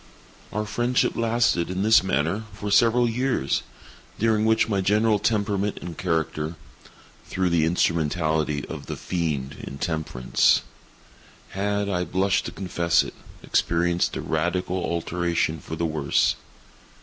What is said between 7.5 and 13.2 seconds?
the instrumentality of the Fiend Intemperance—had (I blush to confess it)